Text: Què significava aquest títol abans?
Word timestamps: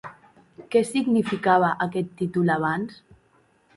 Què 0.75 0.81
significava 0.91 1.69
aquest 1.87 2.11
títol 2.23 2.51
abans? 2.57 3.01